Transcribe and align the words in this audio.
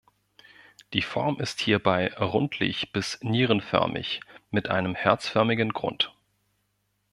Die 0.93 1.03
Form 1.03 1.39
ist 1.39 1.59
hierbei 1.61 2.11
rundlich 2.15 2.91
bis 2.91 3.21
nierenförmig 3.21 4.21
mit 4.49 4.67
einem 4.67 4.95
herzförmigen 4.95 5.73
Grund. 5.73 6.11